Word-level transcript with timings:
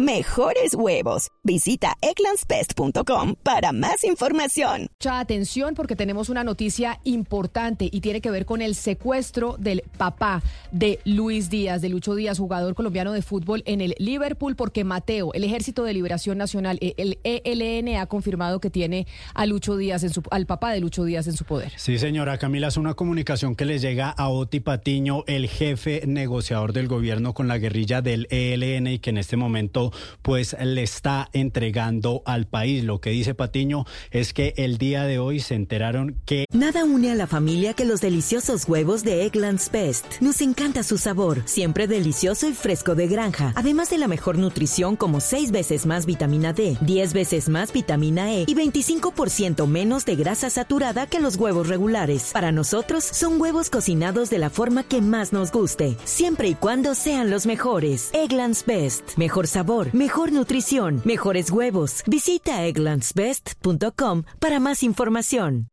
mejores 0.00 0.74
huevos. 0.74 1.28
Visita 1.44 1.96
eclanspest.com 2.00 3.34
para 3.42 3.72
más 3.72 4.04
información. 4.04 4.88
Mucha 4.98 5.20
atención 5.20 5.74
porque 5.74 5.96
tenemos 5.96 6.28
una 6.28 6.42
noticia 6.42 7.00
importante 7.04 7.88
y 7.90 8.00
tiene 8.00 8.20
que 8.20 8.30
ver 8.30 8.46
con 8.46 8.62
el 8.62 8.74
secuestro 8.74 9.56
del 9.58 9.82
papá 9.96 10.42
de 10.72 10.98
Luis 11.04 11.50
Díaz, 11.50 11.82
de 11.82 11.88
Lucho 11.88 12.14
Díaz, 12.14 12.38
jugador 12.38 12.74
colombiano 12.74 13.12
de 13.12 13.22
fútbol 13.22 13.62
en 13.66 13.80
el 13.80 13.94
Liverpool, 13.98 14.56
porque 14.56 14.84
Mateo, 14.84 15.32
el 15.34 15.44
Ejército 15.44 15.84
de 15.84 15.94
Liberación 15.94 16.38
Nacional, 16.38 16.78
eh, 16.80 16.94
el 16.96 17.18
ELN, 17.24 17.96
ha 17.98 18.06
confirmado 18.06 18.60
que 18.60 18.70
tiene 18.70 19.06
a 19.34 19.46
Lucho 19.46 19.76
Díaz, 19.76 20.02
en 20.02 20.10
su, 20.10 20.22
al 20.30 20.46
papá 20.46 20.72
de 20.72 20.80
Lucho 20.80 21.04
Díaz 21.04 21.26
en 21.26 21.34
su 21.34 21.44
poder. 21.44 21.72
Sí, 21.76 21.98
señora 21.98 22.38
Camila, 22.38 22.68
es 22.68 22.76
una 22.76 22.94
comunicación 22.94 23.54
que 23.54 23.64
le 23.64 23.78
llega 23.78 24.10
a 24.10 24.28
Oti 24.28 24.60
Patiño, 24.60 25.24
el 25.26 25.48
jefe 25.48 26.02
negociador 26.06 26.72
del 26.72 26.88
gobierno 26.88 27.34
con 27.34 27.48
la 27.48 27.58
guerrilla 27.58 28.02
del 28.02 28.26
ELN 28.30 28.86
y 28.86 28.98
que 28.98 29.10
en 29.10 29.18
este 29.18 29.36
momento 29.36 29.89
pues 30.22 30.56
le 30.60 30.82
está 30.82 31.28
entregando 31.32 32.22
al 32.26 32.46
país. 32.46 32.84
Lo 32.84 33.00
que 33.00 33.10
dice 33.10 33.34
Patiño 33.34 33.84
es 34.10 34.32
que 34.32 34.54
el 34.56 34.78
día 34.78 35.04
de 35.04 35.18
hoy 35.18 35.40
se 35.40 35.54
enteraron 35.54 36.20
que... 36.26 36.44
Nada 36.52 36.84
une 36.84 37.10
a 37.10 37.14
la 37.14 37.26
familia 37.26 37.74
que 37.74 37.84
los 37.84 38.00
deliciosos 38.00 38.68
huevos 38.68 39.02
de 39.04 39.24
Eggland's 39.24 39.70
Best. 39.70 40.20
Nos 40.20 40.40
encanta 40.40 40.82
su 40.82 40.98
sabor, 40.98 41.42
siempre 41.46 41.86
delicioso 41.86 42.48
y 42.48 42.52
fresco 42.52 42.94
de 42.94 43.08
granja, 43.08 43.52
además 43.56 43.90
de 43.90 43.98
la 43.98 44.08
mejor 44.08 44.38
nutrición 44.38 44.96
como 44.96 45.20
6 45.20 45.52
veces 45.52 45.86
más 45.86 46.06
vitamina 46.06 46.52
D, 46.52 46.76
10 46.80 47.12
veces 47.12 47.48
más 47.48 47.72
vitamina 47.72 48.34
E 48.34 48.42
y 48.46 48.54
25% 48.54 49.66
menos 49.66 50.04
de 50.04 50.16
grasa 50.16 50.50
saturada 50.50 51.06
que 51.06 51.20
los 51.20 51.36
huevos 51.36 51.68
regulares. 51.68 52.30
Para 52.32 52.52
nosotros 52.52 53.04
son 53.04 53.40
huevos 53.40 53.70
cocinados 53.70 54.30
de 54.30 54.38
la 54.38 54.50
forma 54.50 54.82
que 54.82 55.00
más 55.00 55.32
nos 55.32 55.52
guste, 55.52 55.96
siempre 56.04 56.48
y 56.48 56.54
cuando 56.54 56.94
sean 56.94 57.30
los 57.30 57.46
mejores. 57.46 58.10
Eggland's 58.12 58.64
Best. 58.66 59.16
Mejor 59.16 59.46
sabor 59.46 59.69
mejor 59.92 60.32
nutrición, 60.32 61.00
mejores 61.04 61.50
huevos. 61.50 62.02
Visita 62.06 62.64
egglandsbest.com 62.66 64.24
para 64.38 64.60
más 64.60 64.82
información 64.82 65.69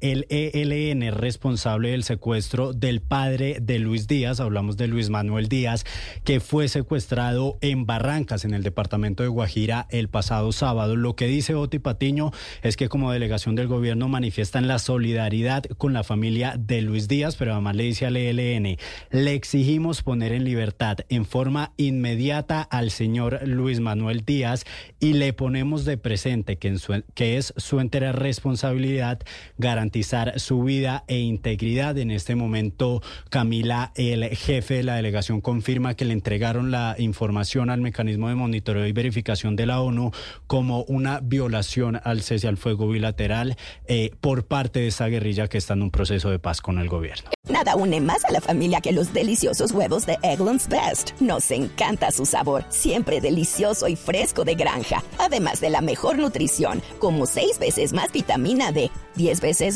el 0.00 0.26
ELN 0.30 1.12
responsable 1.12 1.90
del 1.90 2.04
secuestro 2.04 2.72
del 2.72 3.00
padre 3.00 3.58
de 3.60 3.78
Luis 3.78 4.06
Díaz, 4.06 4.40
hablamos 4.40 4.76
de 4.76 4.88
Luis 4.88 5.10
Manuel 5.10 5.48
Díaz, 5.48 5.84
que 6.24 6.40
fue 6.40 6.68
secuestrado 6.68 7.58
en 7.60 7.86
Barrancas, 7.86 8.44
en 8.44 8.54
el 8.54 8.62
departamento 8.62 9.22
de 9.22 9.28
Guajira, 9.28 9.86
el 9.90 10.08
pasado 10.08 10.52
sábado. 10.52 10.96
Lo 10.96 11.16
que 11.16 11.26
dice 11.26 11.54
Oti 11.54 11.78
Patiño 11.78 12.32
es 12.62 12.76
que 12.76 12.88
como 12.88 13.12
delegación 13.12 13.54
del 13.54 13.68
gobierno 13.68 14.08
manifiestan 14.08 14.68
la 14.68 14.78
solidaridad 14.78 15.64
con 15.78 15.92
la 15.92 16.04
familia 16.04 16.56
de 16.58 16.82
Luis 16.82 17.08
Díaz, 17.08 17.36
pero 17.36 17.52
además 17.52 17.76
le 17.76 17.84
dice 17.84 18.06
al 18.06 18.16
ELN, 18.16 18.76
le 19.10 19.34
exigimos 19.34 20.02
poner 20.02 20.32
en 20.32 20.44
libertad 20.44 20.98
en 21.08 21.24
forma 21.24 21.72
inmediata 21.76 22.62
al 22.62 22.90
señor 22.90 23.46
Luis 23.46 23.80
Manuel 23.80 24.24
Díaz 24.24 24.64
y 25.00 25.14
le 25.14 25.32
ponemos 25.32 25.84
de 25.84 25.96
presente 25.96 26.56
que, 26.56 26.76
es 27.36 27.54
su 27.56 27.80
entera 27.80 28.12
responsabilidad 28.12 29.20
garantizar 29.58 29.85
garantizar 29.86 30.40
su 30.40 30.64
vida 30.64 31.04
e 31.06 31.20
integridad. 31.20 31.96
En 31.96 32.10
este 32.10 32.34
momento, 32.34 33.02
Camila, 33.30 33.92
el 33.94 34.24
jefe 34.36 34.74
de 34.74 34.82
la 34.82 34.96
delegación, 34.96 35.40
confirma 35.40 35.94
que 35.94 36.04
le 36.04 36.12
entregaron 36.12 36.72
la 36.72 36.96
información 36.98 37.70
al 37.70 37.80
mecanismo 37.80 38.28
de 38.28 38.34
monitoreo 38.34 38.84
y 38.86 38.92
verificación 38.92 39.54
de 39.54 39.66
la 39.66 39.80
ONU 39.80 40.10
como 40.48 40.82
una 40.88 41.20
violación 41.20 42.00
al 42.02 42.22
cese 42.22 42.48
al 42.48 42.56
fuego 42.56 42.88
bilateral 42.88 43.56
eh, 43.86 44.10
por 44.20 44.46
parte 44.46 44.80
de 44.80 44.88
esa 44.88 45.06
guerrilla 45.06 45.46
que 45.46 45.58
está 45.58 45.74
en 45.74 45.82
un 45.82 45.92
proceso 45.92 46.30
de 46.30 46.40
paz 46.40 46.60
con 46.60 46.78
el 46.78 46.88
gobierno. 46.88 47.30
Nada 47.48 47.76
une 47.76 48.00
más 48.00 48.24
a 48.24 48.32
la 48.32 48.40
familia 48.40 48.80
que 48.80 48.90
los 48.90 49.12
deliciosos 49.12 49.70
huevos 49.70 50.04
de 50.04 50.18
Eggland's 50.22 50.68
Best. 50.68 51.12
Nos 51.20 51.48
encanta 51.52 52.10
su 52.10 52.26
sabor, 52.26 52.64
siempre 52.70 53.20
delicioso 53.20 53.86
y 53.86 53.94
fresco 53.94 54.44
de 54.44 54.56
granja. 54.56 55.04
Además 55.18 55.60
de 55.60 55.70
la 55.70 55.80
mejor 55.80 56.18
nutrición, 56.18 56.82
como 56.98 57.24
6 57.24 57.60
veces 57.60 57.92
más 57.92 58.10
vitamina 58.10 58.72
D, 58.72 58.90
10 59.14 59.40
veces 59.40 59.75